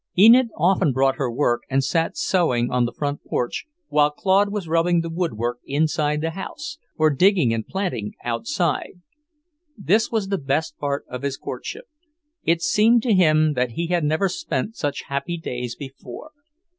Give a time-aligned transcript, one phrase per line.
[0.17, 4.67] Enid often brought her work and sat sewing on the front porch while Claude was
[4.67, 8.99] rubbing the woodwork inside the house, or digging and planting outside.
[9.77, 11.85] This was the best part of his courtship.
[12.43, 16.31] It seemed to him that he had never spent such happy days before.